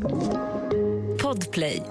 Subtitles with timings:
[0.00, 1.82] Podplay.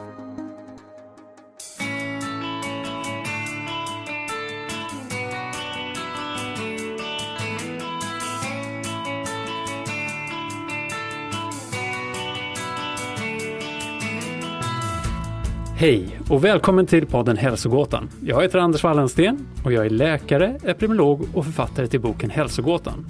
[15.76, 18.10] Hej och välkommen till podden Hälsogåtan.
[18.22, 23.06] Jag heter Anders Wallensten och jag är läkare, epidemiolog och författare till boken Hälsogåtan.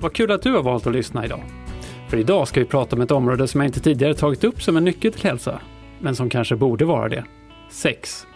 [0.00, 1.40] Vad kul att du har valt att lyssna idag.
[2.08, 4.76] För idag ska vi prata om ett område som jag inte tidigare tagit upp som
[4.76, 5.60] en nyckel till hälsa,
[6.00, 7.24] men som kanske borde vara det.
[7.70, 8.26] Sex.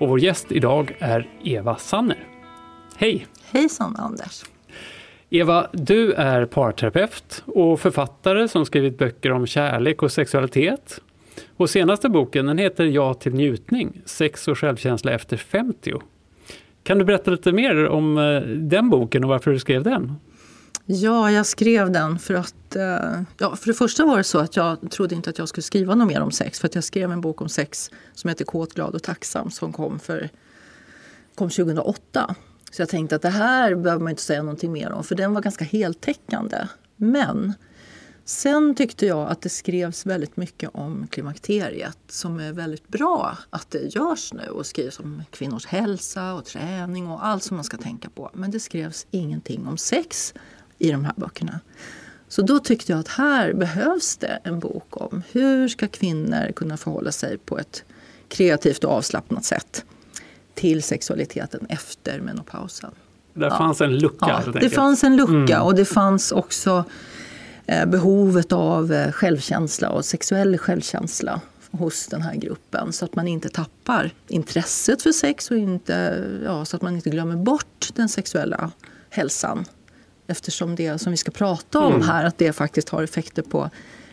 [0.00, 2.28] Och vår gäst idag är Eva Sanner.
[2.96, 3.26] Hej!
[3.50, 4.44] Hejsan Anders!
[5.30, 11.00] Eva, du är parterapeut och författare som skrivit böcker om kärlek och sexualitet.
[11.56, 15.94] Och senaste boken den heter Ja till njutning, sex och självkänsla efter 50.
[16.82, 20.14] Kan du berätta lite mer om eh, den boken och varför du skrev den?
[20.88, 22.76] Ja, jag skrev den för att...
[22.76, 25.62] Eh, ja, för det första var det så att jag trodde inte att jag skulle
[25.62, 26.60] skriva något mer om sex.
[26.60, 29.72] För att jag skrev en bok om sex som heter Kåt, glad och tacksam som
[29.72, 30.30] kom, för,
[31.34, 32.34] kom 2008.
[32.70, 35.34] Så jag tänkte att det här behöver man inte säga någonting mer om för den
[35.34, 36.66] var ganska heltäckande.
[36.96, 37.54] Men
[38.24, 43.70] sen tyckte jag att det skrevs väldigt mycket om klimakteriet som är väldigt bra att
[43.70, 47.76] det görs nu och skrivs om kvinnors hälsa och träning och allt som man ska
[47.76, 48.30] tänka på.
[48.34, 50.34] Men det skrevs ingenting om sex
[50.78, 51.60] i de här böckerna.
[52.28, 56.76] Så då tyckte jag att här behövs det en bok om hur ska kvinnor kunna
[56.76, 57.84] förhålla sig på ett
[58.28, 59.84] kreativt och avslappnat sätt
[60.54, 62.90] till sexualiteten efter menopausen.
[63.34, 66.84] Där fanns en lucka Ja, det fanns en lucka och det fanns också
[67.66, 73.28] eh, behovet av eh, självkänsla och sexuell självkänsla hos den här gruppen så att man
[73.28, 78.08] inte tappar intresset för sex och inte, ja, så att man inte glömmer bort den
[78.08, 78.70] sexuella
[79.10, 79.64] hälsan.
[80.26, 82.08] Eftersom det som vi ska prata om Mm.
[82.08, 83.70] här, att det faktiskt har effekter på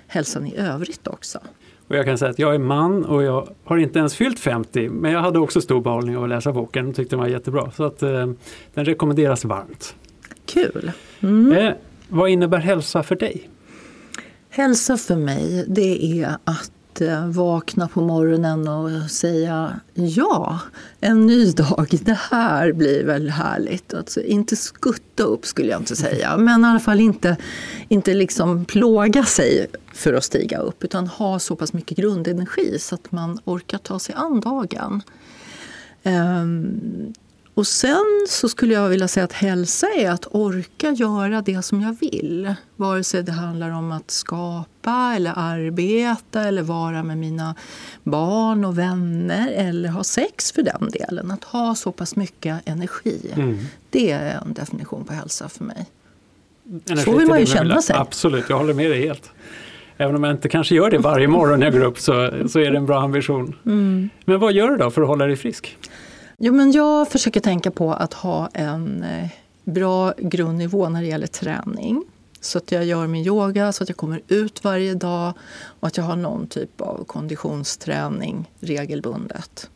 [0.08, 1.40] hälsan i övrigt också.
[1.88, 4.90] Och jag kan säga att jag är man och jag har inte ens fyllt 50
[4.90, 7.72] men jag hade också stor behållning av att läsa boken och tyckte den var jättebra.
[7.72, 8.10] Så att, eh,
[8.74, 9.96] den rekommenderas varmt.
[10.46, 10.92] Kul!
[11.22, 11.70] Eh,
[12.10, 13.50] vad innebär hälsa för dig?
[14.50, 20.60] Hälsa för mig, det är att att eh, vakna på morgonen och säga ja,
[21.00, 23.94] en ny dag, det här blir väl härligt.
[23.94, 27.38] Alltså, inte skutta upp skulle jag inte säga, men i alla fall inte,
[27.88, 32.96] inte liksom plåga sig för att stiga upp utan ha så pass mycket grundenergi så
[32.96, 35.02] att man orkar ta sig an dagen.
[36.04, 37.14] Ehm,
[37.56, 41.82] och sen så skulle jag vilja säga att hälsa är att orka göra det som
[41.82, 42.54] jag vill.
[42.76, 47.56] Vare sig det handlar om att skapa eller arbeta eller vara med mina
[48.04, 51.32] barn och vänner eller ha sex för den delen.
[51.32, 53.34] Att ha så pass mycket energi.
[53.90, 55.86] Det är en definition på hälsa för mig.
[56.86, 57.96] Energi Så vill man ju känna sig.
[57.96, 59.32] Absolut, jag håller med dig helt.
[59.98, 62.60] Även om jag inte kanske gör det varje morgon när jag går upp så, så
[62.60, 63.56] är det en bra ambition.
[63.66, 64.10] Mm.
[64.26, 65.78] Men vad gör du då för att hålla dig frisk?
[66.46, 69.30] Jo, men jag försöker tänka på att ha en eh,
[69.64, 72.04] bra grundnivå när det gäller träning.
[72.42, 75.34] Så att jag gör min yoga, så att jag kommer ut varje dag
[75.80, 79.70] och att jag har någon typ av konditionsträning regelbundet.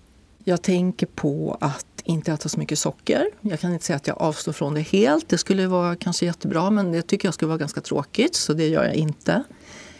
[0.43, 3.29] Jag tänker på att inte äta så mycket socker.
[3.41, 5.29] Jag kan inte säga att jag avstår från det helt.
[5.29, 8.67] Det skulle vara kanske jättebra, men det tycker jag skulle vara ganska tråkigt, så det
[8.67, 9.43] gör jag inte.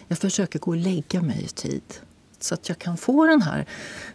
[0.08, 1.84] Jag försöker gå och lägga mig i tid
[2.40, 3.66] så att jag kan få den här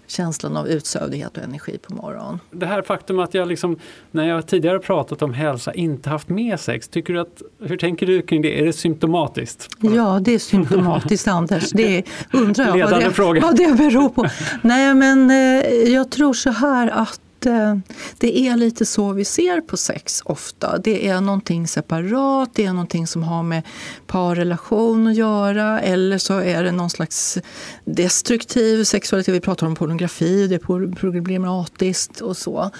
[0.06, 2.40] känslan av utsövdhet och energi på morgonen.
[2.50, 3.78] Det här faktum att jag liksom,
[4.10, 8.06] när jag tidigare pratat om hälsa inte haft med sex, tycker du att, hur tänker
[8.06, 8.60] du kring det?
[8.60, 9.68] Är det symptomatiskt?
[9.80, 11.70] Ja, det är symptomatiskt Anders.
[11.70, 14.26] Det är, undrar jag vad det, vad det beror på.
[14.62, 17.76] Nej, men eh, jag tror så här att Eh,
[18.18, 20.78] det är lite så vi ser på sex ofta.
[20.78, 23.62] Det är någonting separat, det är någonting som har med
[24.06, 27.38] parrelation att göra eller så är det någon slags
[27.84, 29.34] destruktiv sexualitet.
[29.34, 32.70] Vi pratar om pornografi, det är problematiskt och så.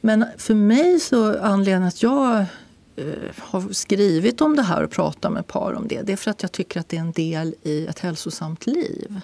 [0.00, 2.38] Men för mig så anledningen att jag
[2.96, 3.06] eh,
[3.38, 6.42] har skrivit om det här och pratat med par om det, det är för att
[6.42, 9.20] jag tycker att det är en del i ett hälsosamt liv.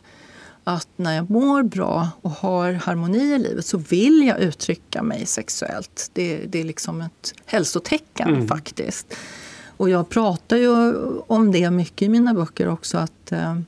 [0.68, 5.26] Att när jag mår bra och har harmoni i livet så vill jag uttrycka mig
[5.26, 6.10] sexuellt.
[6.12, 9.14] Det, det är liksom ett hälsotecken faktiskt.
[9.76, 10.94] Och jag pratar ju
[11.26, 12.98] om det mycket i mina böcker också.
[12.98, 13.58] att eh,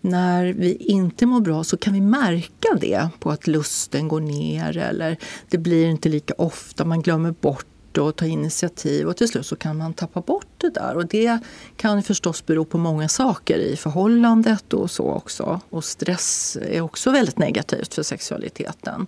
[0.00, 4.76] när vi inte mår bra så kan vi märka det på att lusten går ner
[4.76, 5.18] eller
[5.48, 7.66] det blir inte lika ofta, man glömmer bort
[7.98, 10.96] och ta initiativ och till slut så kan man tappa bort det där.
[10.96, 11.38] Och det
[11.76, 15.60] kan förstås bero på många saker i förhållandet och så också.
[15.70, 19.06] Och stress är också väldigt negativt för sexualiteten.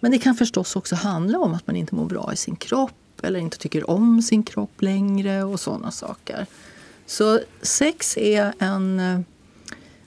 [0.00, 2.92] Men det kan förstås också handla om att man inte mår bra i sin kropp
[3.22, 6.46] eller inte tycker om sin kropp längre och sådana saker.
[7.06, 9.20] Så sex är en, eh,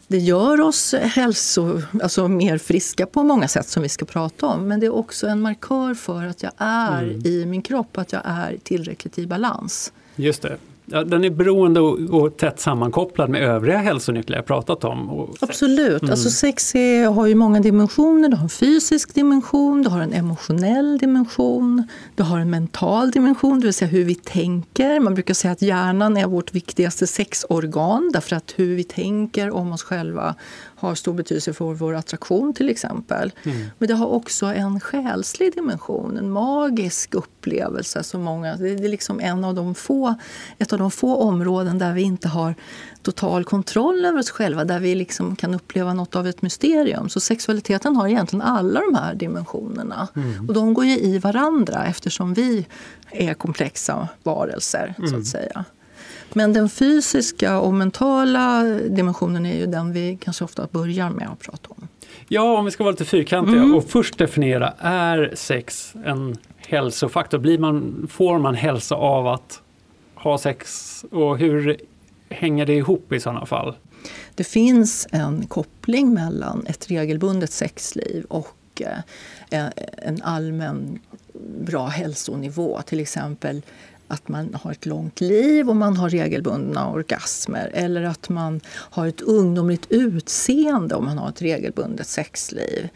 [0.07, 4.67] det gör oss hälso, alltså mer friska på många sätt som vi ska prata om.
[4.67, 7.25] Men det är också en markör för att jag är mm.
[7.25, 9.93] i min kropp, att jag är tillräckligt i balans.
[10.15, 10.57] Just det.
[10.85, 15.09] Ja, den är beroende och, och tätt sammankopplad med övriga hälsonycklar jag pratat om.
[15.09, 16.01] Och, Absolut.
[16.01, 16.11] Mm.
[16.11, 18.29] Alltså sex är, har ju många dimensioner.
[18.29, 23.59] Det har en fysisk dimension, det har en emotionell dimension, det har en mental dimension,
[23.59, 24.99] det vill säga hur vi tänker.
[24.99, 29.71] Man brukar säga att hjärnan är vårt viktigaste sexorgan därför att hur vi tänker om
[29.71, 30.35] oss själva
[30.83, 33.31] har stor betydelse för vår attraktion till exempel.
[33.43, 33.67] Mm.
[33.77, 38.03] Men det har också en själslig dimension, en magisk upplevelse.
[38.03, 40.15] Som många, det är liksom en av de få,
[40.57, 42.55] ett av de få områden där vi inte har
[43.01, 47.09] total kontroll över oss själva, där vi liksom kan uppleva något av ett mysterium.
[47.09, 50.07] Så sexualiteten har egentligen alla de här dimensionerna.
[50.15, 50.47] Mm.
[50.47, 52.65] Och de går ju i varandra eftersom vi
[53.11, 54.97] är komplexa varelser, mm.
[54.97, 55.25] så att mm.
[55.25, 55.65] säga.
[56.35, 61.39] Men den fysiska och mentala dimensionen är ju den vi kanske ofta börjar med att
[61.39, 61.87] prata om.
[62.27, 63.75] Ja, om vi ska vara lite fyrkantiga mm.
[63.75, 67.37] och först definiera, är sex en hälsofaktor?
[67.37, 69.61] Blir man, får man hälsa av att
[70.15, 71.77] ha sex och hur
[72.29, 73.75] hänger det ihop i sådana fall?
[74.35, 78.81] Det finns en koppling mellan ett regelbundet sexliv och
[79.49, 80.99] eh, en allmän
[81.59, 82.81] bra hälsonivå.
[82.81, 83.61] Till exempel
[84.07, 89.07] att man har ett långt liv och man har regelbundna orgasmer eller att man har
[89.07, 92.89] ett ungdomligt utseende om man har ett regelbundet sexliv.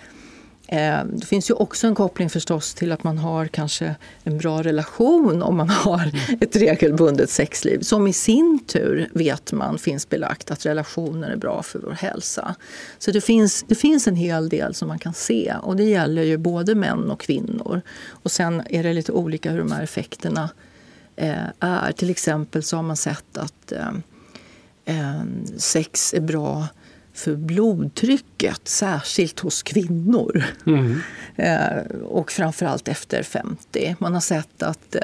[0.69, 4.63] Eh, det finns ju också en koppling förstås till att man har kanske en bra
[4.63, 6.39] relation om man har mm.
[6.41, 7.79] ett regelbundet sexliv.
[7.81, 12.55] Som i sin tur vet man finns belagt att relationer är bra för vår hälsa.
[12.97, 16.23] Så det finns, det finns en hel del som man kan se och det gäller
[16.23, 17.81] ju både män och kvinnor.
[18.09, 20.49] Och sen är det lite olika hur de här effekterna
[21.17, 21.91] är.
[21.91, 23.91] Till exempel så har man sett att eh,
[24.85, 25.23] eh,
[25.57, 26.67] sex är bra
[27.13, 30.43] för blodtrycket, särskilt hos kvinnor.
[30.65, 31.01] Mm.
[32.03, 33.95] och framförallt efter 50.
[33.99, 34.95] Man har sett att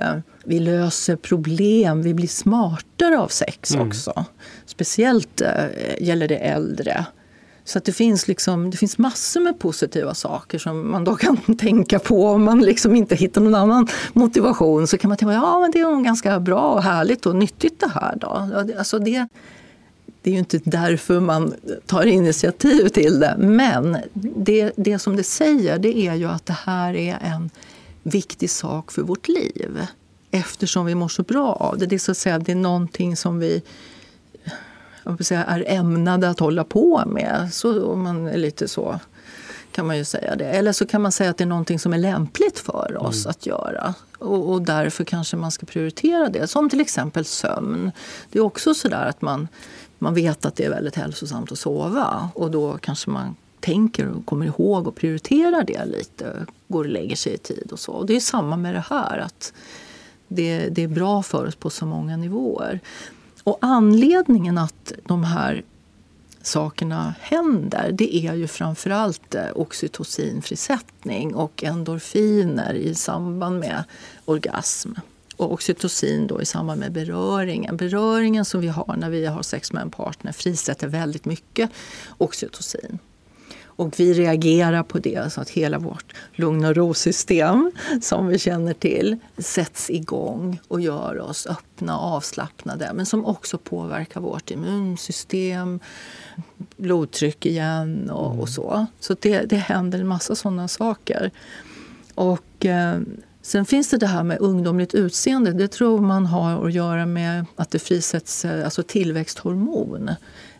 [0.45, 3.87] vi löser problem, vi blir smartare av sex mm.
[3.87, 4.25] också.
[4.65, 5.41] Speciellt
[5.99, 7.05] gäller det äldre.
[7.65, 11.37] Så att det, finns liksom, det finns massor med positiva saker som man då kan
[11.37, 14.87] tänka på om man liksom inte hittar någon annan motivation.
[14.87, 17.89] Så kan man tänka ja det är nog ganska bra och härligt och nyttigt det
[17.89, 18.15] här.
[18.15, 18.27] Då.
[18.77, 19.27] Alltså det,
[20.21, 21.53] det är ju inte därför man
[21.85, 23.35] tar initiativ till det.
[23.39, 27.49] Men det, det som det säger det är ju att det här är en
[28.03, 29.87] viktig sak för vårt liv.
[30.31, 31.85] Eftersom vi mår så bra av det.
[31.85, 33.61] Det är, så att säga, det är någonting som vi
[35.19, 37.49] säga, är ämnade att hålla på med.
[37.53, 38.99] Så, om man är lite så
[39.71, 40.45] kan man ju säga det.
[40.45, 43.29] Eller så kan man säga att det är någonting som är lämpligt för oss mm.
[43.31, 43.93] att göra.
[44.17, 46.47] Och, och, därför kanske man ska prioritera det.
[46.47, 47.91] Som till exempel sömn.
[48.29, 49.47] Det är också så där att man,
[49.99, 52.29] man vet att det är väldigt hälsosamt att sova.
[52.35, 56.45] Och då kanske man tänker och kommer ihåg och prioriterar det lite.
[56.67, 57.91] Går och lägger sig i tid och så.
[57.91, 59.17] Och det är samma med det här.
[59.17, 59.53] att
[60.27, 62.79] det, det är bra för oss på så många nivåer.
[63.43, 65.63] Och anledningen att de här
[66.41, 73.83] sakerna händer det är ju framförallt eh, oxytocinfrisättning och endorfiner i samband med
[74.25, 74.91] orgasm.
[75.37, 77.77] Och oxytocin då i samband med beröringen.
[77.77, 81.69] Beröringen som vi har när vi har sex med en partner frisätter väldigt mycket
[82.17, 82.99] oxytocin.
[83.75, 88.73] Och vi reagerar på det så att hela vårt lugn och ro-system som vi känner
[88.73, 92.91] till sätts igång och gör oss öppna och avslappnade.
[92.93, 95.79] Men som också påverkar vårt immunsystem,
[96.77, 98.39] blodtryck igen och, mm.
[98.39, 98.85] och så.
[98.99, 101.31] Så det, det händer en massa sådana saker.
[102.15, 102.65] Och...
[102.65, 102.99] Eh,
[103.45, 105.53] Sen finns det det här med ungdomligt utseende.
[105.53, 110.11] Det tror man har att göra med att det frisätts eh, alltså tillväxthormon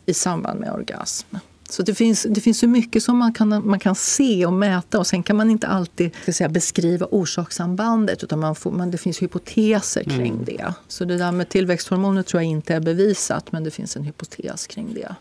[0.06, 1.36] i samband med orgasm.
[1.74, 5.00] Så det finns, det finns så mycket som man kan, man kan se och mäta
[5.00, 9.22] och sen kan man inte alltid säga, beskriva orsakssambandet utan man får, man, det finns
[9.22, 10.46] hypoteser kring mm.
[10.46, 10.74] det.
[10.88, 14.68] Så det där med tillväxthormoner tror jag inte är bevisat men det finns en hypotes
[14.68, 15.16] kring det.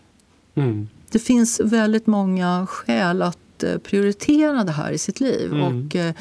[0.55, 0.89] Mm.
[1.11, 3.39] Det finns väldigt många skäl att
[3.83, 5.63] prioritera det här i sitt liv mm.
[5.63, 6.15] och eh,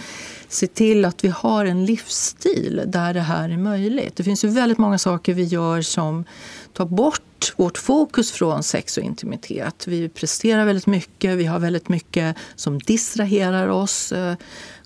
[0.48, 4.16] se till att vi har en livsstil där det här är möjligt.
[4.16, 6.26] Det finns ju väldigt många saker vi gör som
[6.74, 9.88] tar bort vårt fokus från sex och intimitet.
[9.88, 14.12] Vi presterar väldigt mycket, vi har väldigt mycket som distraherar oss.
[14.12, 14.36] Eh,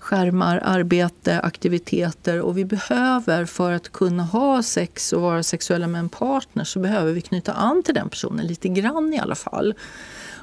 [0.06, 2.40] skärmar, arbete, aktiviteter.
[2.40, 6.78] Och vi behöver, för att kunna ha sex och vara sexuella med en partner, så
[6.78, 9.74] behöver vi knyta an till den personen lite grann i alla fall.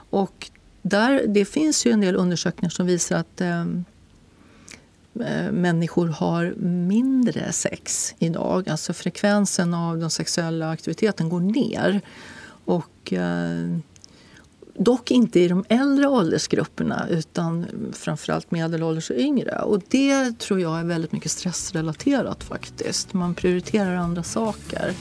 [0.10, 0.52] Och
[0.84, 3.62] där, det finns ju en del undersökningar som visar att eh,
[5.20, 6.54] eh, människor har
[6.88, 8.70] mindre sex idag.
[8.70, 12.02] Alltså frekvensen av den sexuella aktiviteten går ner.
[12.66, 13.78] Och, eh,
[14.78, 19.60] Dock inte i de äldre åldersgrupperna utan framförallt medelålders och yngre.
[19.60, 23.14] Och det tror jag är väldigt mycket stressrelaterat faktiskt.
[23.14, 24.94] Man prioriterar andra saker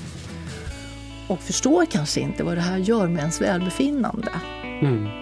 [1.28, 4.32] och förstår kanske inte vad det här gör med ens välbefinnande.
[4.82, 5.21] Mm.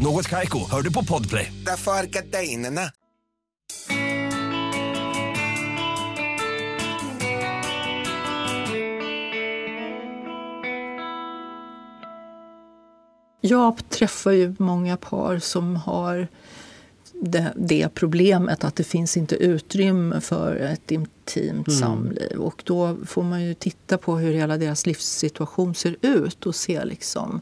[0.00, 1.52] Något kajko, hör du på podplay.
[1.66, 2.80] Därför är gardinerna.
[13.40, 16.28] Jag träffar ju många par som har
[17.12, 21.80] det, det, problemet att det finns inte utrymme för ett intimt mm.
[21.80, 22.38] samliv.
[22.38, 26.84] Och då får man ju titta på hur hela deras livssituation ser ut och se
[26.84, 27.40] liksom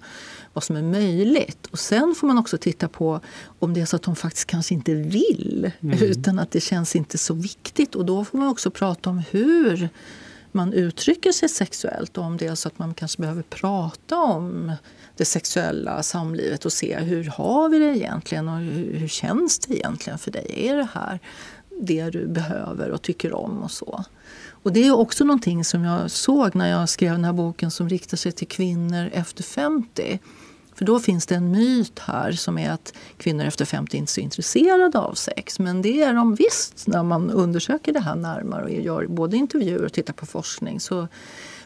[0.56, 1.66] vad som är möjligt.
[1.66, 3.20] Och sen får man också titta på
[3.58, 6.02] om det är så att de faktiskt kanske inte vill mm.
[6.02, 7.94] utan att det känns inte så viktigt.
[7.94, 9.88] Och då får man också prata om hur
[10.52, 14.72] man uttrycker sig sexuellt och om det är så att man kanske behöver prata om
[15.16, 19.74] det sexuella samlivet och se hur har vi det egentligen och hur, hur känns det
[19.74, 20.52] egentligen för dig?
[20.54, 21.20] Är det här
[21.80, 24.04] det du behöver och tycker om och så?
[24.48, 27.88] Och det är också någonting som jag såg när jag skrev den här boken som
[27.88, 30.20] riktar sig till kvinnor efter 50.
[30.74, 34.12] För då finns det en myt här som är att kvinnor efter 50 inte är
[34.12, 35.58] så intresserade av sex.
[35.58, 39.84] Men det är de visst när man undersöker det här närmare och gör både intervjuer
[39.84, 40.80] och tittar på forskning.
[40.80, 41.08] Så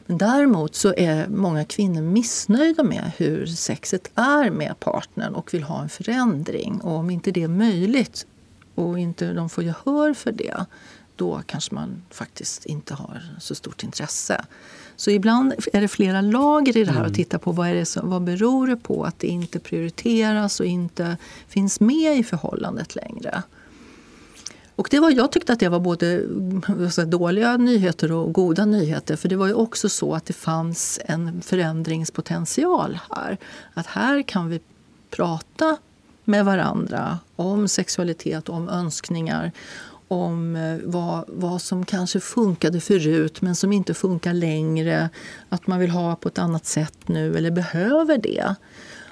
[0.07, 5.63] men däremot så är många kvinnor missnöjda med hur sexet är med partnern och vill
[5.63, 6.81] ha en förändring.
[6.81, 8.27] Och om inte det är möjligt
[8.81, 10.67] och inte de får gehör för det
[11.21, 14.45] då kanske man faktiskt inte har så stort intresse.
[14.97, 17.11] Så ibland är det flera lager i det här mm.
[17.11, 20.61] att titta på vad, är det som, vad beror det på att det inte prioriteras
[20.61, 21.17] och inte
[21.49, 23.43] finns med i förhållandet längre.
[24.77, 26.27] Och det var, jag tyckte att det var både
[27.07, 29.17] dåliga nyheter och goda nyheter.
[29.17, 33.39] För det var ju också så att det fanns en förändringspotential här.
[33.75, 34.61] Att här kan vi
[35.11, 35.77] prata
[36.25, 39.53] med varandra om sexualitet, om önskningar
[40.11, 45.11] om eh, vad, vad som kanske funkade förut men som inte funkar längre.
[45.49, 48.55] Att man vill ha på ett annat sätt nu eller behöver det.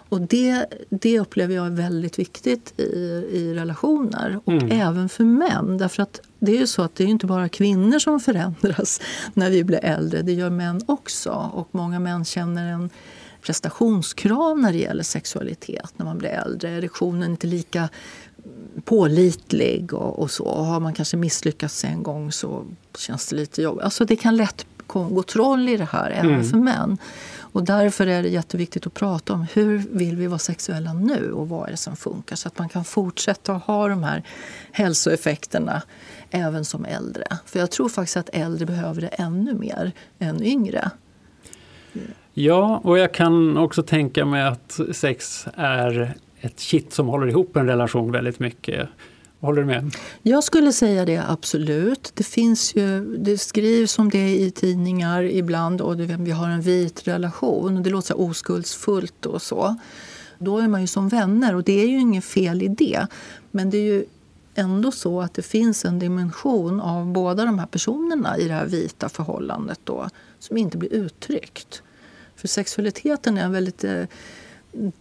[0.09, 4.81] Och det, det upplever jag är väldigt viktigt i, i relationer och mm.
[4.81, 5.79] även för män.
[5.79, 9.01] Därför att det är ju så att det är inte bara kvinnor som förändras
[9.35, 10.23] när vi blir äldre.
[10.23, 11.51] Det gör män också.
[11.53, 12.91] Och många män känner en
[13.43, 16.71] prestationskrav när det gäller sexualitet när man blir äldre.
[16.71, 17.89] Erektionen är inte lika
[18.85, 20.45] pålitlig och, och så.
[20.45, 22.65] Och har man kanske misslyckats en gång så
[22.99, 23.85] känns det lite jobbigt.
[23.85, 26.45] Alltså det kan lätt gå troll i det här även mm.
[26.45, 26.99] för män.
[27.39, 31.49] Och därför är det jätteviktigt att prata om hur vill vi vara sexuella nu och
[31.49, 34.23] vad är det som funkar så att man kan fortsätta att ha de här
[34.73, 35.83] hälsoeffekterna
[36.31, 37.39] även som äldre.
[37.47, 40.91] För jag tror faktiskt att äldre behöver det ännu mer än yngre.
[42.41, 47.57] Ja, och jag kan också tänka mig att sex är ett kitt som håller ihop
[47.57, 48.89] en relation väldigt mycket.
[49.41, 49.91] Håller du med?
[50.23, 52.13] Jag skulle säga det, absolut.
[52.15, 57.09] Det, finns ju, det skrivs om det i tidningar ibland och vi har en vit
[57.09, 57.83] relation.
[57.83, 59.77] Det låter så oskuldsfullt och så.
[60.39, 63.07] Då är man ju som vänner och det är ju inget fel i det.
[63.51, 64.05] Men det är ju
[64.55, 68.67] ändå så att det finns en dimension av båda de här personerna i det här
[68.67, 71.83] vita förhållandet då, som inte blir uttryckt.
[72.39, 74.05] För sexualiteten är väldigt eh,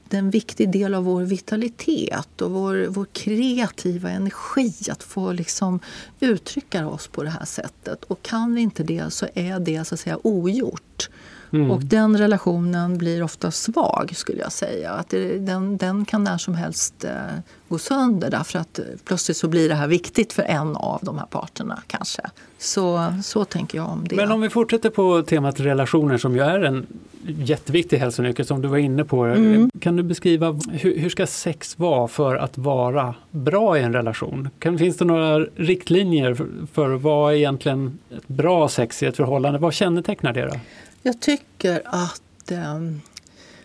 [0.10, 5.80] en viktig del av vår vitalitet och vår, vår kreativa energi att få liksom
[6.20, 8.04] uttrycka oss på det här sättet.
[8.04, 11.10] Och kan vi inte det så är det så att säga ogjort.
[11.54, 11.72] Mm.
[11.72, 14.92] Och den relationen blir ofta svag skulle jag säga.
[14.92, 19.48] Att det, den, den kan när som helst eh, gå sönder därför att plötsligt så
[19.48, 22.22] blir det här viktigt för en av de här parterna kanske.
[22.58, 24.16] Så, så tänker jag om det.
[24.16, 26.88] Men om vi fortsätter på temat relationer som ju är en
[27.28, 29.26] jätteviktig hälsonyckel som du var inne på.
[29.26, 29.72] Mm.
[29.80, 34.50] Kan du beskriva hur, hur, ska sex vara för att vara bra i en relation?
[34.60, 39.16] Kan, finns det några riktlinjer för, för vad är egentligen ett bra sex i ett
[39.16, 39.60] förhållande?
[39.60, 40.46] Vad kännetecknar det?
[40.46, 40.60] Då?
[41.02, 42.80] Jag tycker att eh,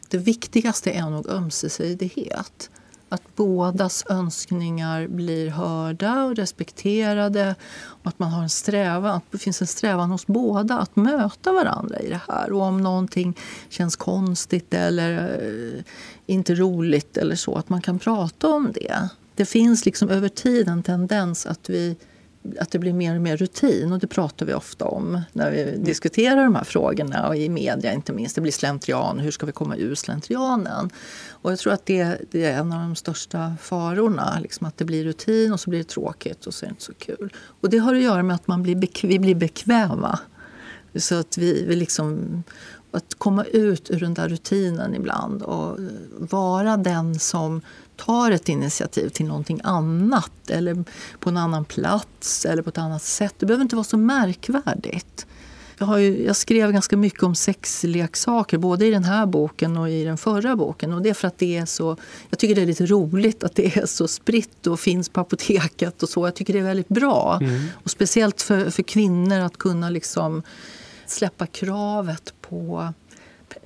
[0.09, 2.71] det viktigaste är nog ömsesidighet.
[3.13, 7.55] Att bådas önskningar blir hörda och respekterade.
[7.75, 11.53] Och att man har en strävan, att det finns en strävan hos båda att möta
[11.53, 12.53] varandra i det här.
[12.53, 13.37] Och om någonting
[13.69, 15.83] känns konstigt eller eh,
[16.27, 19.09] inte roligt eller så, att man kan prata om det.
[19.35, 21.97] Det finns liksom över tid en tendens att vi
[22.61, 25.63] att det blir mer och mer rutin och det pratar vi ofta om när vi
[25.63, 25.85] mm.
[25.85, 28.35] diskuterar de här frågorna och i media inte minst.
[28.35, 30.91] Det blir slentrian, hur ska vi komma ur slentrianen?
[31.31, 34.85] Och jag tror att det, det är en av de största farorna, liksom att det
[34.85, 37.33] blir rutin och så blir det tråkigt och så är det inte så kul.
[37.61, 40.19] Och det har att göra med att man blir vi blir bekväma.
[40.95, 42.43] Så att vi, vi liksom,
[42.91, 45.79] att komma ut ur den där rutinen ibland och
[46.19, 47.61] vara den som
[48.07, 50.85] tar ett initiativ till någonting annat eller
[51.19, 53.35] på en annan plats eller på ett annat sätt.
[53.39, 55.27] Det behöver inte vara så märkvärdigt.
[55.79, 59.91] Jag, har ju, jag skrev ganska mycket om sexleksaker både i den här boken och
[59.91, 60.93] i den förra boken.
[60.93, 61.97] Och det är för att det är så,
[62.31, 66.03] jag tycker det är lite roligt att det är så spritt och finns på apoteket
[66.03, 66.27] och så.
[66.27, 67.39] Jag tycker det är väldigt bra.
[67.41, 67.65] Mm.
[67.73, 70.43] Och speciellt för, för kvinnor att kunna liksom
[71.07, 72.93] släppa kravet på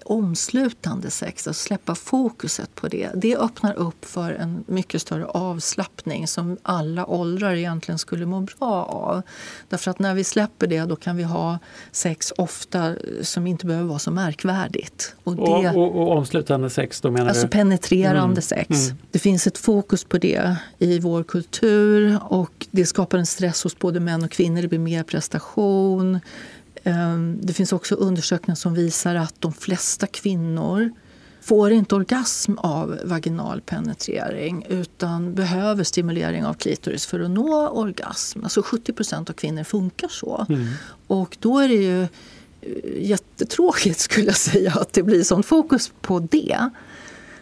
[0.06, 6.26] omslutande sex, att släppa fokuset på det, det öppnar upp för en mycket större avslappning
[6.26, 9.22] som alla åldrar egentligen skulle må bra av.
[9.68, 11.58] Därför att när vi släpper det då kan vi ha
[11.92, 15.14] sex ofta som inte behöver vara så märkvärdigt.
[15.24, 17.50] Och, det, och, och, och omslutande sex då menar alltså du?
[17.50, 18.42] penetrerande mm.
[18.42, 18.86] sex.
[18.86, 18.98] Mm.
[19.10, 23.78] Det finns ett fokus på det i vår kultur och det skapar en stress hos
[23.78, 24.62] både män och kvinnor.
[24.62, 26.20] Det blir mer prestation
[27.40, 30.90] det finns också undersökningar som visar att de flesta kvinnor
[31.46, 38.44] får inte orgasm av vaginal penetrering utan behöver stimulering av klitoris för att nå orgasm.
[38.44, 40.46] Alltså 70% av kvinnor funkar så.
[40.48, 40.66] Mm.
[41.06, 42.08] Och då är det ju eh,
[42.98, 46.70] jättetråkigt skulle jag säga att det blir sånt fokus på det.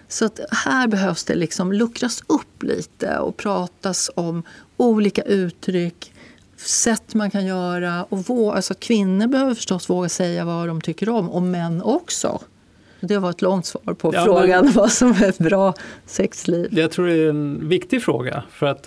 [0.08, 4.42] Så att här behövs det liksom luckras upp lite och pratas om
[4.76, 6.13] olika uttryck
[6.56, 8.04] sätt man kan göra.
[8.04, 12.40] Och våga, alltså kvinnor behöver förstås våga säga vad de tycker om, och män också.
[13.08, 15.75] Det var ett långt svar på ja, frågan men, vad som är ett bra
[16.06, 16.78] sexliv.
[16.78, 18.86] Jag tror det är en viktig fråga för att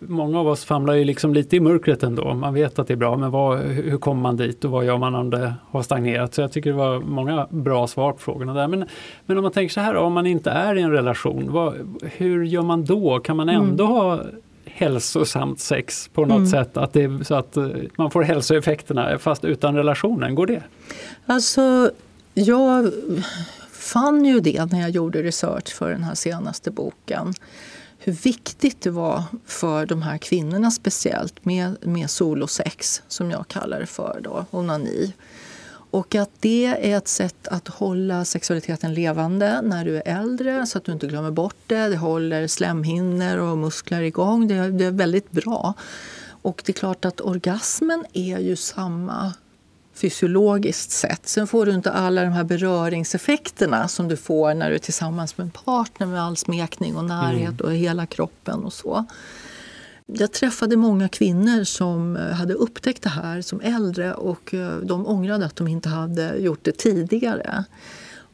[0.00, 2.34] många av oss famlar ju liksom lite i mörkret ändå.
[2.34, 4.98] Man vet att det är bra men vad, hur kommer man dit och vad gör
[4.98, 6.34] man om det har stagnerat?
[6.34, 8.68] Så jag tycker det var många bra svar på frågorna där.
[8.68, 8.84] Men,
[9.26, 12.44] men om man tänker så här, om man inte är i en relation, vad, hur
[12.44, 13.18] gör man då?
[13.18, 13.96] Kan man ändå mm.
[13.96, 14.20] ha
[14.74, 16.50] hälsosamt sex på något mm.
[16.50, 20.34] sätt, att det, så att eh, man får hälsoeffekterna fast utan relationen.
[20.34, 20.62] Går det?
[21.26, 21.90] Alltså,
[22.34, 22.92] jag
[23.72, 27.34] fann ju det när jag gjorde research för den här senaste boken.
[27.98, 33.80] Hur viktigt det var för de här kvinnorna speciellt med, med solosex, som jag kallar
[33.80, 35.12] det för, då, onani.
[35.90, 40.78] Och att det är ett sätt att hålla sexualiteten levande när du är äldre så
[40.78, 41.88] att du inte glömmer bort det.
[41.88, 44.48] Det håller slemhinnor och muskler igång.
[44.48, 45.74] Det är, det är väldigt bra.
[46.42, 49.32] Och det är klart att orgasmen är ju samma
[49.94, 51.28] fysiologiskt sett.
[51.28, 55.38] Sen får du inte alla de här beröringseffekterna som du får när du är tillsammans
[55.38, 57.66] med en partner med all smekning och närhet mm.
[57.66, 59.06] och hela kroppen och så.
[60.12, 65.06] Jag träffade många kvinnor som eh, hade upptäckt det här som äldre och eh, de
[65.06, 67.64] ångrade att de inte hade gjort det tidigare.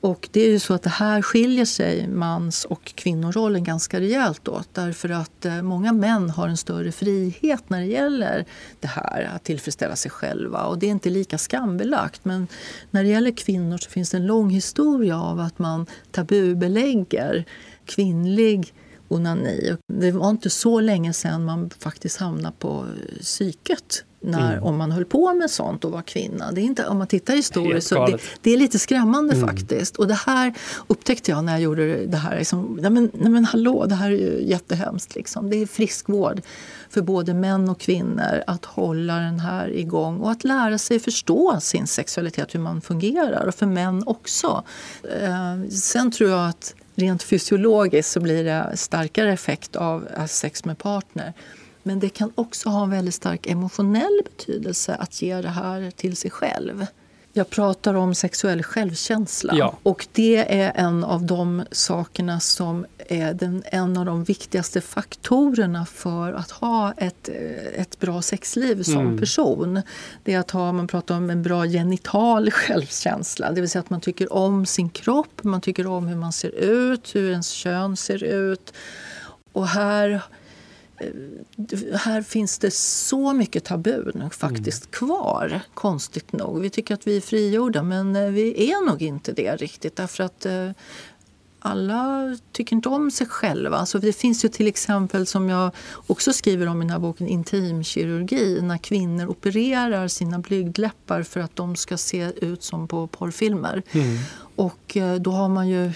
[0.01, 4.49] Och det är ju så att det här skiljer sig mans och kvinnorollen ganska rejält
[4.49, 8.45] åt därför att eh, många män har en större frihet när det gäller
[8.81, 12.25] det här att tillfredsställa sig själva och det är inte lika skambelagt.
[12.25, 12.47] Men
[12.91, 17.45] när det gäller kvinnor så finns det en lång historia av att man tabubelägger
[17.87, 18.75] kvinnlig
[19.15, 19.77] onani.
[19.93, 22.87] Det var inte så länge sedan man faktiskt hamnade på
[23.21, 24.65] psyket när, mm.
[24.65, 26.53] om man höll på med sånt och var kvinna.
[26.53, 29.49] Det är inte, om man tittar historiskt så det, det är lite skrämmande mm.
[29.49, 29.97] faktiskt.
[29.97, 30.55] Och det här
[30.87, 32.39] upptäckte jag när jag gjorde det här.
[32.39, 35.15] Liksom, nej, men, nej men hallå, det här är ju jättehemskt.
[35.15, 35.51] Liksom.
[35.51, 36.41] Det är friskvård
[36.91, 41.59] för både män och kvinnor att hålla den här igång och att lära sig förstå
[41.61, 43.47] sin sexualitet, hur man fungerar.
[43.47, 44.65] Och för män också.
[45.21, 50.65] Eh, sen tror jag att rent fysiologiskt så blir det starkare effekt av eh, sex
[50.65, 51.33] med partner.
[51.83, 56.17] Men det kan också ha en väldigt stark emotionell betydelse att ge det här till
[56.17, 56.87] sig själv.
[57.37, 59.55] Jag pratar om sexuell självkänsla.
[59.57, 59.79] Ja.
[59.83, 65.87] Och det är en av de sakerna som är den, en av de viktigaste faktorerna
[65.87, 67.29] för att ha ett,
[67.75, 69.19] ett bra sexliv som mm.
[69.19, 69.83] person.
[70.23, 73.53] Det är att ha, man pratar om en bra genital självkänsla.
[73.53, 76.55] Det vill säga att man tycker om sin kropp, man tycker om hur man ser
[76.55, 78.73] ut, hur ens kön ser ut.
[79.53, 80.21] Och här Eh,
[81.95, 84.93] här finns det så mycket tabun faktiskt mm.
[84.93, 86.61] kvar, konstigt nog.
[86.61, 89.97] Vi tycker att vi är frigjorda, men eh, vi är nog inte det riktigt.
[89.97, 90.71] Därför att eh,
[91.59, 93.77] alla tycker inte om sig själva.
[93.77, 95.71] Alltså det finns ju till exempel, som jag
[96.07, 98.63] också skriver om i den här boken, intimkirurgi.
[98.63, 103.83] När kvinnor opererar sina blygdläppar för att de ska se ut som på porrfilmer.
[103.93, 104.19] Mm.
[104.57, 105.93] Och eh, då har man ju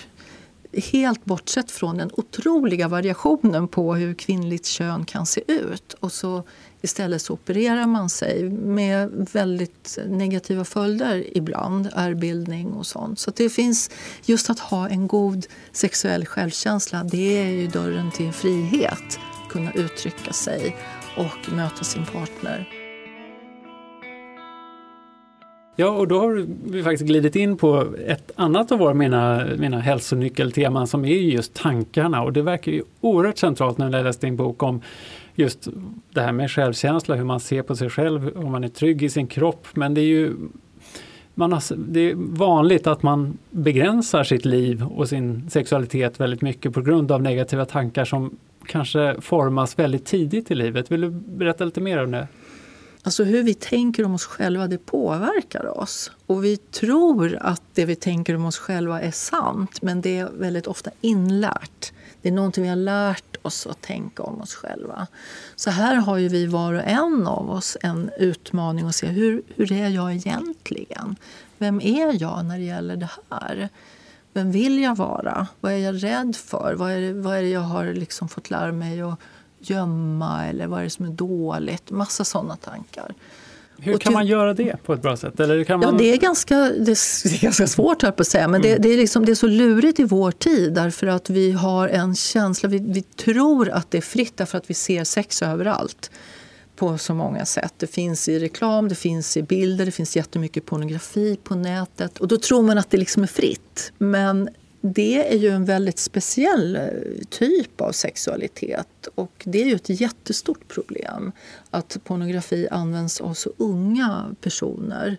[0.72, 5.94] helt bortsett från den otroliga variationen på hur kvinnligt kön kan se ut.
[6.00, 6.42] Och så
[6.80, 13.18] istället så opererar man sig med väldigt negativa följder ibland, ärrbildning och sånt.
[13.18, 13.90] Så det finns,
[14.24, 19.18] just att ha en god sexuell självkänsla, det är ju dörren till frihet.
[19.48, 20.76] Kunna uttrycka sig
[21.16, 22.87] och möta sin partner.
[25.80, 29.80] Ja, och då har vi faktiskt glidit in på ett annat av våra mina, mina
[29.80, 34.36] hälsonyckelteman som är just tankarna och det verkar ju oerhört centralt när jag läste din
[34.36, 34.80] bok om
[35.34, 35.68] just
[36.12, 39.08] det här med självkänsla, hur man ser på sig själv, om man är trygg i
[39.08, 39.66] sin kropp.
[39.74, 40.32] Men det är ju
[41.34, 46.74] man har, det är vanligt att man begränsar sitt liv och sin sexualitet väldigt mycket
[46.74, 48.36] på grund av negativa tankar som
[48.66, 50.92] kanske formas väldigt tidigt i livet.
[50.92, 52.28] Vill du berätta lite mer om det?
[53.02, 56.10] Alltså hur vi tänker om oss själva, det påverkar oss.
[56.26, 60.28] Och vi tror att det vi tänker om oss själva är sant, men det är
[60.30, 61.92] väldigt ofta inlärt.
[62.22, 65.06] Det är någonting vi har lärt oss att tänka om oss själva.
[65.56, 69.42] Så här har ju vi var och en av oss en utmaning att se hur,
[69.56, 71.16] hur är jag egentligen?
[71.58, 73.68] Vem är jag när det gäller det här?
[74.32, 75.46] Vem vill jag vara?
[75.60, 76.74] Vad är jag rädd för?
[76.74, 79.20] Vad är det, vad är det jag har liksom fått lära mig att
[79.60, 80.46] gömma?
[80.46, 81.90] Eller vad är det som är dåligt?
[81.90, 83.14] Massa sådana tankar.
[83.80, 85.40] Hur kan man göra det på ett bra sätt?
[85.40, 85.92] Eller kan man...
[85.92, 88.72] ja, det, är ganska, det är ganska svårt här på att säga, men mm.
[88.72, 91.88] det, det, är liksom, det är så lurigt i vår tid därför att vi har
[91.88, 96.10] en känsla, vi, vi tror att det är fritt därför att vi ser sex överallt
[96.76, 97.74] på så många sätt.
[97.76, 102.18] Det finns i reklam, det finns i bilder, det finns jättemycket pornografi på nätet.
[102.18, 103.92] Och då tror man att det liksom är fritt.
[103.98, 104.48] Men
[104.80, 106.82] det är ju en väldigt speciell eh,
[107.30, 111.32] typ av sexualitet och det är ju ett jättestort problem
[111.70, 115.16] att pornografi används av så unga personer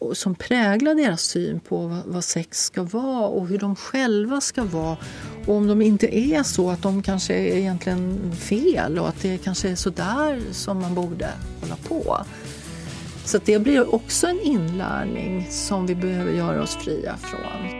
[0.00, 4.64] och som präglar deras syn på vad sex ska vara och hur de själva ska
[4.64, 4.96] vara.
[5.46, 9.38] Och om de inte är så, att de kanske är egentligen fel och att det
[9.38, 11.28] kanske är så där som man borde
[11.60, 12.26] hålla på.
[13.24, 17.79] Så det blir också en inlärning som vi behöver göra oss fria från.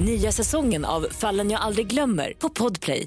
[0.00, 3.06] Nya säsongen av Fallen jag aldrig glömmer på Podplay.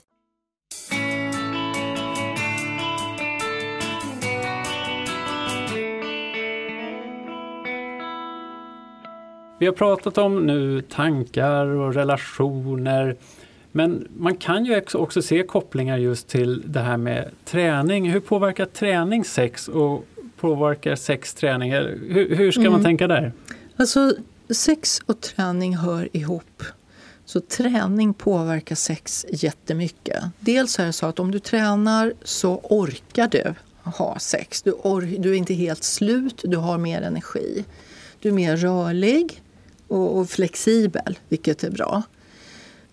[9.60, 13.15] Vi har pratat om nu tankar och relationer.
[13.71, 18.10] Men man kan ju också se kopplingar just till det här med träning.
[18.12, 20.06] Hur påverkar träning sex och
[20.39, 21.73] påverkar sex träning?
[21.73, 22.71] Hur, hur ska mm.
[22.71, 23.32] man tänka där?
[23.76, 24.13] Alltså,
[24.50, 26.63] sex och träning hör ihop.
[27.28, 30.24] Så träning påverkar sex jättemycket.
[30.40, 34.62] Dels är det så att om du tränar så orkar du ha sex.
[34.62, 37.66] Du, or- du är inte helt slut, du har mer energi.
[38.20, 39.42] Du är mer rörlig
[39.88, 42.04] och, och flexibel, vilket är bra.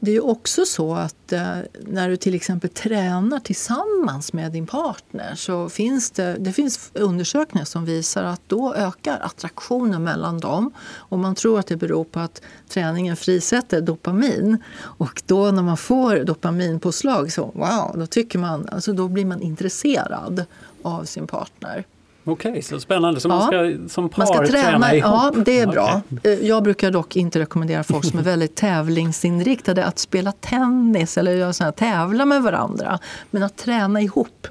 [0.05, 5.35] Det är också så att eh, när du till exempel tränar tillsammans med din partner
[5.35, 10.73] så finns det, det finns undersökningar som visar att då ökar attraktionen mellan dem.
[10.95, 14.59] Och man tror att det beror på att träningen frisätter dopamin.
[14.79, 19.43] Och då när man får dopaminpåslag så wow, då, tycker man, alltså då blir man
[19.43, 20.45] intresserad
[20.83, 21.85] av sin partner.
[22.26, 23.20] Okej, okay, så spännande.
[23.20, 23.34] Så ja.
[23.34, 25.34] man ska som par man ska träna, träna ihop?
[25.34, 26.02] Ja, det är bra.
[26.10, 26.32] Okay.
[26.32, 31.32] Eh, jag brukar dock inte rekommendera folk som är väldigt tävlingsinriktade att spela tennis eller
[31.32, 32.98] göra såna tävla med varandra.
[33.30, 34.46] Men att träna ihop,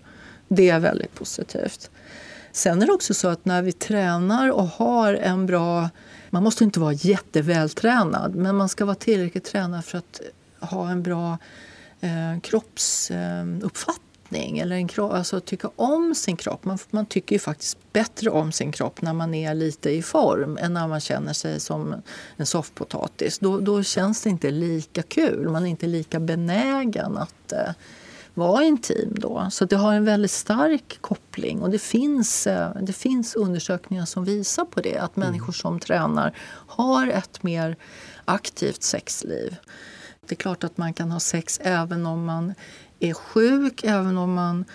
[0.48, 1.90] det är väldigt positivt.
[2.52, 5.90] Sen är det också så att när vi tränar och har en bra...
[6.30, 10.22] Man måste inte vara jättevältränad, men man ska vara tillräckligt tränad för att
[10.60, 11.38] ha en bra
[12.02, 16.66] eh, kroppsuppfattning njutning eller en kropp, alltså tycka om sin kropp.
[16.66, 20.58] Man, man tycker ju faktiskt bättre om sin kropp när man är lite i form
[20.62, 21.96] än när man känner sig som
[22.38, 23.40] en soffpotatis.
[23.40, 25.50] Då, då känns det inte lika kul.
[25.50, 27.74] Man är inte lika benägen att eh,
[28.34, 29.14] vara intim.
[29.16, 29.48] Då.
[29.52, 31.62] Så det har en väldigt stark koppling.
[31.62, 34.98] Och det finns, eh, det finns undersökningar som visar på det.
[34.98, 36.34] Att människor som tränar
[36.68, 37.76] har ett mer
[38.26, 39.58] aktivt sexliv.
[40.28, 42.54] Det är klart att man kan ha sex även om man
[43.04, 44.66] är sjuk, även om man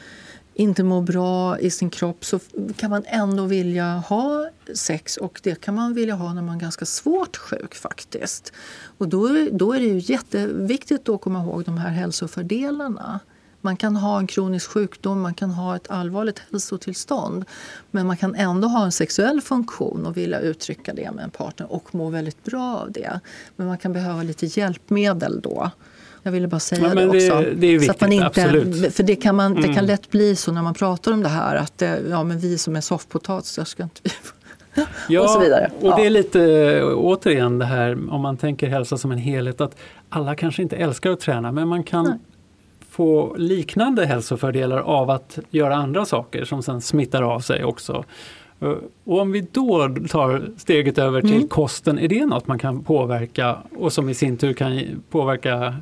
[0.55, 2.41] inte mår bra i sin kropp så
[2.77, 6.61] kan man ändå vilja ha sex och det kan man vilja ha när man är
[6.61, 8.53] ganska svårt sjuk faktiskt.
[8.99, 13.21] Och då, då är det ju jätteviktigt att komma ihåg de här hälsofördelarna.
[13.61, 17.45] Man kan ha en kronisk sjukdom, man kan ha ett allvarligt hälsotillstånd
[17.91, 21.73] men man kan ändå ha en sexuell funktion och vilja uttrycka det med en partner
[21.73, 23.21] och må väldigt bra av det.
[23.57, 25.71] Men man kan behöva lite hjälpmedel då.
[26.23, 27.41] Jag ville bara säga ja, det också.
[27.41, 28.95] Det, det är viktigt, så att man inte, absolut.
[28.95, 29.85] För det kan, man, det kan mm.
[29.85, 32.77] lätt bli så när man pratar om det här att det, ja, men vi som
[32.77, 34.01] är soffpotatisar ska inte
[35.09, 35.71] Ja, och så vidare.
[35.81, 39.77] och det är lite återigen det här om man tänker hälsa som en helhet att
[40.09, 42.19] alla kanske inte älskar att träna men man kan Nej.
[42.91, 48.05] få liknande hälsofördelar av att göra andra saker som sen smittar av sig också.
[49.05, 51.49] Och om vi då tar steget över till mm.
[51.49, 55.75] kosten, är det något man kan påverka och som i sin tur kan påverka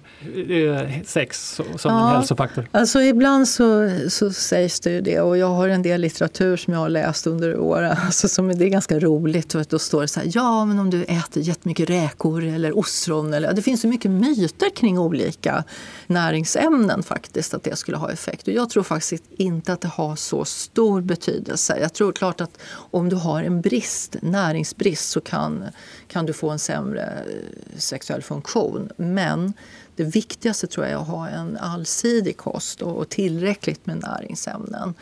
[0.49, 2.69] eh, sex som ja, en hälsofaktor?
[2.71, 6.73] Alltså ibland så, så sägs det ju det och jag har en del litteratur som
[6.73, 9.55] jag har läst under åren alltså som det är ganska roligt.
[9.55, 13.35] Och då står det så här, ja men om du äter jättemycket räkor eller ostron.
[13.35, 15.65] Eller, det finns så mycket myter kring olika
[16.07, 18.49] näringsämnen faktiskt att det skulle ha effekt.
[18.49, 21.79] Och jag tror faktiskt inte att det har så stor betydelse.
[21.81, 25.64] Jag tror klart att om du har en brist, näringsbrist så kan,
[26.09, 28.90] kan du få en sämre eh, sexuell funktion.
[28.96, 29.52] Men
[29.96, 34.94] det viktigaste tror jag är att ha en allsidig kost och, och tillräckligt med näringsämnen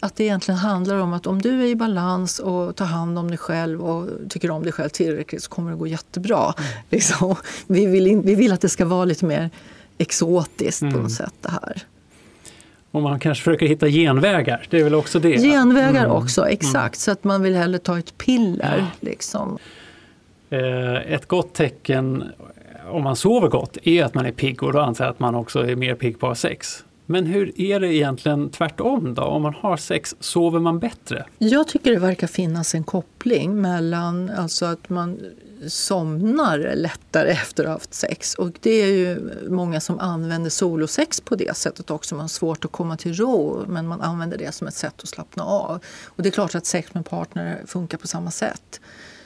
[0.00, 3.28] att det egentligen handlar om att om du är i balans och tar hand om
[3.28, 6.54] dig själv och tycker om dig själv tillräckligt så kommer det gå jättebra.
[6.58, 6.70] Mm.
[6.90, 7.36] Liksom.
[7.66, 9.50] Vi, vill in, vi vill att det ska vara lite mer
[9.98, 10.94] exotiskt mm.
[10.94, 11.82] på något sätt det här.
[12.90, 15.38] Och man kanske försöker hitta genvägar, det är väl också det?
[15.38, 16.16] Genvägar mm.
[16.16, 16.52] också, mm.
[16.52, 16.98] exakt.
[16.98, 18.78] Så att man vill hellre ta ett piller.
[18.78, 18.86] Ja.
[19.00, 19.58] Liksom.
[20.50, 22.24] Eh, ett gott tecken
[22.90, 25.34] om man sover gott är att man är pigg och då anser jag att man
[25.34, 26.84] också är mer pigg på att ha sex.
[27.06, 29.22] Men hur är det egentligen tvärtom då?
[29.22, 31.24] Om man har sex, sover man bättre?
[31.38, 35.18] Jag tycker det verkar finnas en koppling mellan alltså att man
[35.66, 38.34] somnar lättare efter att ha haft sex.
[38.34, 42.14] Och det är ju många som använder solosex på det sättet också.
[42.14, 45.08] Man har svårt att komma till ro men man använder det som ett sätt att
[45.08, 45.84] slappna av.
[46.04, 48.80] Och det är klart att sex med partner funkar på samma sätt.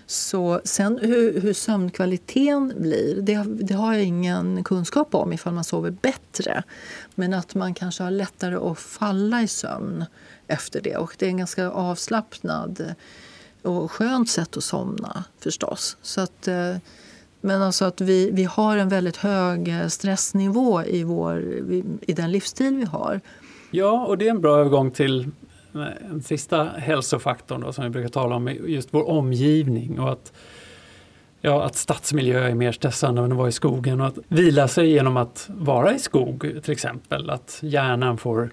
[0.07, 5.65] Så sen hur, hur sömnkvaliteten blir, det, det, har jag ingen kunskap om ifall man
[5.65, 6.63] sover bättre.
[7.15, 10.05] Men att man kanske har lättare att falla i sömn
[10.47, 10.97] efter det.
[10.97, 12.95] Och det är en ganska avslappnad
[13.63, 15.97] och skönt sätt att somna förstås.
[16.03, 16.77] Så att, eh,
[17.41, 21.43] men alltså att vi, vi har en väldigt hög eh, stressnivå i, vår,
[22.01, 23.21] i den livsstil vi har.
[23.71, 25.21] Ja, och det är en bra övergång till
[25.75, 30.33] eh, den sista hälsofaktorn då, som vi brukar tala om, just vår omgivning och att,
[31.41, 34.91] ja, att stadsmiljö är mer stressande än att vara i skogen och att vila sig
[34.91, 37.31] genom att vara i skog till exempel.
[37.31, 38.51] Att hjärnan får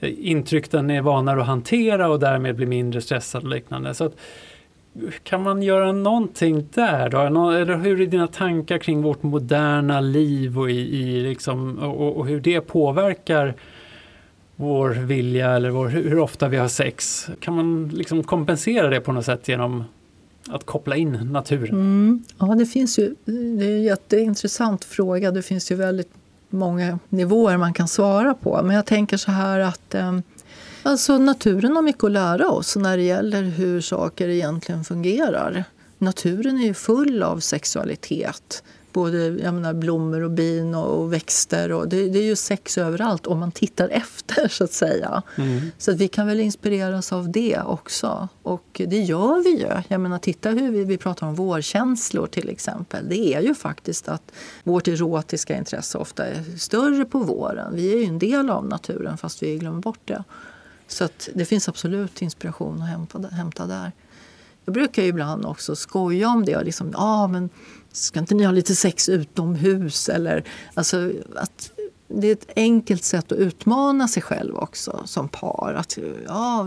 [0.00, 3.94] intryck den är vanare att hantera och därmed blir mindre stressad och liknande.
[3.94, 4.16] Så att,
[5.22, 7.50] kan man göra någonting där då?
[7.50, 12.26] Eller hur är dina tankar kring vårt moderna liv och, i, i liksom, och, och
[12.26, 13.54] hur det påverkar
[14.56, 17.28] vår vilja eller vår, hur ofta vi har sex?
[17.40, 19.84] Kan man liksom kompensera det på något sätt genom
[20.48, 21.74] att koppla in naturen?
[21.74, 22.24] Mm.
[22.38, 25.30] Ja, det finns ju, det är en jätteintressant fråga.
[25.30, 26.10] Det finns ju väldigt
[26.50, 28.60] många nivåer man kan svara på.
[28.62, 30.18] Men jag tänker så här att eh,
[30.82, 35.64] alltså naturen har mycket att lära oss när det gäller hur saker egentligen fungerar.
[35.98, 41.72] Naturen är ju full av sexualitet både jag menar, blommor och bin och, och växter.
[41.72, 45.22] Och det, det, är ju sex överallt om man tittar efter så att säga.
[45.36, 45.60] Mm.
[45.78, 48.28] Så att vi kan väl inspireras av det också.
[48.42, 49.82] Och det gör vi ju.
[49.88, 53.08] Jag menar, titta hur vi, vi pratar om vårkänslor till exempel.
[53.08, 54.32] Det är ju faktiskt att
[54.64, 57.74] vårt erotiska intresse ofta är större på våren.
[57.74, 60.24] Vi är ju en del av naturen fast vi glömmer bort det.
[60.88, 63.92] Så att det finns absolut inspiration att hämta, hämta där.
[64.64, 66.62] Jag brukar ibland också skoja om det.
[66.62, 67.50] Liksom, ah, men
[67.92, 70.08] ska inte ni ha lite sex utomhus?
[70.08, 71.72] Eller, alltså, att
[72.08, 75.74] det är ett enkelt sätt att utmana sig själv också som par.
[75.76, 76.66] Att, ja,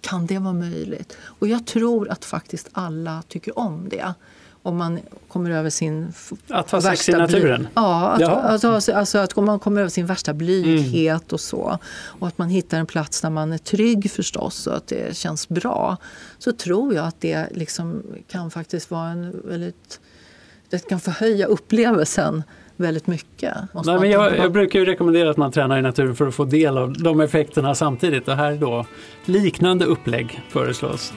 [0.00, 1.16] kan det vara möjligt?
[1.20, 4.14] Och jag tror att faktiskt alla tycker om det
[4.62, 6.12] om man kommer över sin
[6.48, 7.68] Att ha sex i naturen?
[7.74, 11.28] Ja, att, alltså, alltså, alltså, att man kommer över sin värsta blyghet mm.
[11.30, 11.78] och så.
[12.04, 15.48] Och att man hittar en plats där man är trygg förstås och att det känns
[15.48, 15.96] bra.
[16.38, 20.00] Så tror jag att det liksom kan faktiskt vara en väldigt...
[20.70, 22.42] Det kan förhöja upplevelsen
[22.76, 23.54] väldigt mycket.
[23.72, 26.44] Nej, men jag, jag, brukar ju rekommendera att man tränar i naturen för att få
[26.44, 28.86] del av de effekterna samtidigt och här då
[29.24, 31.12] liknande upplägg föreslås.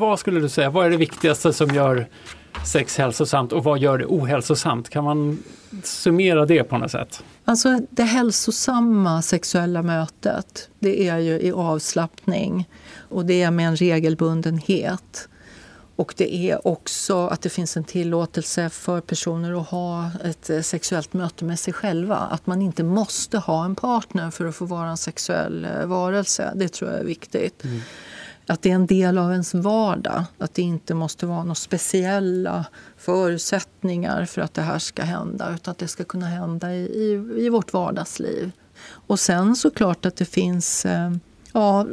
[0.00, 2.08] Vad skulle du säga, vad är det viktigaste som gör
[2.66, 4.88] sex hälsosamt och vad gör det ohälsosamt?
[4.88, 5.42] Kan man
[5.82, 7.24] summera det på något sätt?
[7.44, 12.68] Alltså det hälsosamma sexuella mötet, det är ju i avslappning
[13.08, 15.28] och det är med en regelbundenhet.
[15.96, 20.60] Och det är också att det finns en tillåtelse för personer att ha ett eh,
[20.60, 22.16] sexuellt möte med sig själva.
[22.16, 26.52] Att man inte måste ha en partner för att få vara en sexuell eh, varelse.
[26.54, 27.64] Det tror jag är viktigt.
[27.64, 27.80] Mm.
[28.50, 30.24] Att det är en del av ens vardag.
[30.38, 35.54] Att det inte måste vara några speciella förutsättningar för att det här ska hända.
[35.54, 38.52] Utan att det ska kunna hända i, i, i vårt vardagsliv.
[38.88, 41.10] Och sen såklart att det finns eh,
[41.52, 41.86] Ja,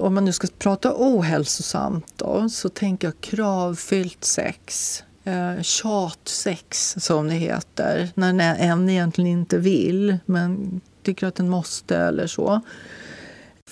[0.00, 5.02] om man nu ska prata ohälsosamt då, så tänker jag kravfyllt sex.
[5.24, 11.96] Eh, tjatsex som det heter, när en egentligen inte vill men tycker att den måste
[11.96, 12.60] eller så.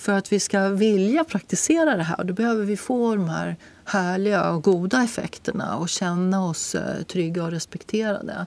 [0.05, 4.51] För att vi ska vilja praktisera det här då behöver vi få de här härliga
[4.51, 8.45] och goda effekterna och känna oss eh, trygga och respekterade.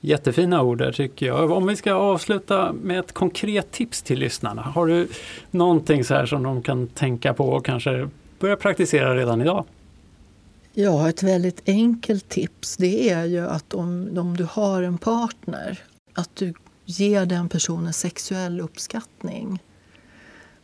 [0.00, 1.50] Jättefina ord där tycker jag.
[1.50, 4.62] Om vi ska avsluta med ett konkret tips till lyssnarna.
[4.62, 5.08] Har du
[5.50, 9.64] någonting så här som de kan tänka på och kanske börja praktisera redan idag?
[10.74, 15.78] Ja, ett väldigt enkelt tips det är ju att om, om du har en partner
[16.14, 19.58] att du ger den personen sexuell uppskattning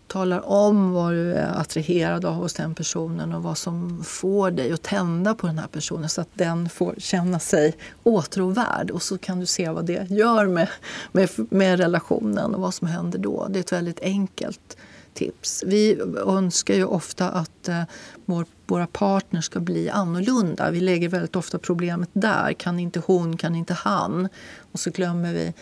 [0.08, 4.72] talar om vad du är attraherad av hos den personen och vad som får dig
[4.72, 8.90] att tända på den här personen så att den får känna sig åtråvärd.
[8.90, 10.68] Och så kan du se vad det gör med,
[11.12, 13.46] med, med relationen och vad som händer då.
[13.50, 14.76] Det är ett väldigt enkelt
[15.14, 15.64] tips.
[15.66, 17.82] Vi önskar ju ofta att eh,
[18.24, 20.70] vår, våra partners ska bli annorlunda.
[20.70, 22.52] Vi lägger väldigt ofta problemet där.
[22.52, 24.28] Kan inte hon, kan inte han?
[24.72, 25.54] Och så glömmer vi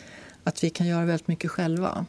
[0.44, 2.06] att vi kan göra väldigt mycket själva.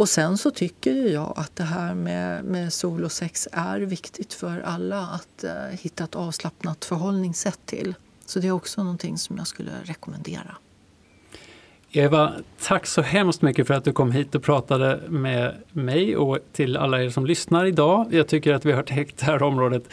[0.00, 2.72] Och sen så tycker jag att det här med, med
[3.12, 7.94] sex är viktigt för alla att eh, hitta ett avslappnat förhållningssätt till.
[8.26, 10.56] Så det är också någonting som jag skulle rekommendera.
[11.90, 12.32] Eva,
[12.62, 16.76] tack så hemskt mycket för att du kom hit och pratade med mig och till
[16.76, 18.06] alla er som lyssnar idag.
[18.10, 19.84] Jag tycker att vi har täckt det här området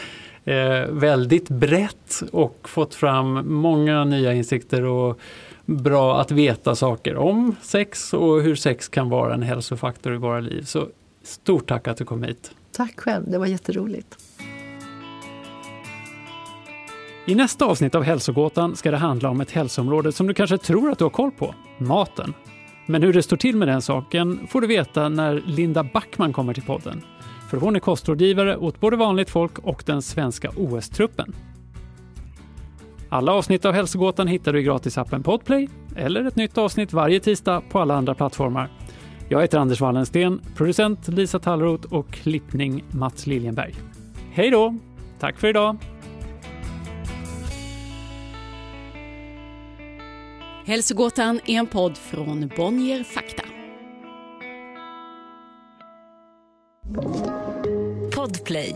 [0.46, 5.20] eh, väldigt brett och fått fram många nya insikter och
[5.68, 10.40] bra att veta saker om sex och hur sex kan vara en hälsofaktor i våra
[10.40, 10.64] liv.
[10.64, 10.88] Så
[11.24, 12.52] stort tack att du kom hit.
[12.72, 14.18] Tack själv, det var jätteroligt.
[17.28, 20.92] I nästa avsnitt av Hälsogåtan ska det handla om ett hälsoområde som du kanske tror
[20.92, 22.34] att du har koll på, maten.
[22.86, 26.54] Men hur det står till med den saken får du veta när Linda Backman kommer
[26.54, 27.04] till podden.
[27.50, 31.36] För hon är kostrådgivare åt både vanligt folk och den svenska OS-truppen.
[33.10, 37.62] Alla avsnitt av Hälsogåtan hittar du i gratisappen Podplay eller ett nytt avsnitt varje tisdag
[37.70, 38.70] på alla andra plattformar.
[39.30, 43.76] Jag heter Anders Wallensten, producent Lisa Tallroth och klippning Mats Liljenberg.
[44.32, 44.76] Hej då!
[45.20, 45.78] Tack för idag!
[50.66, 53.44] Hälsogåtan är en podd från Bonnier Fakta.
[58.16, 58.76] Podplay